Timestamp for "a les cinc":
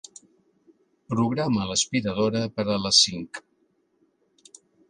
2.77-3.43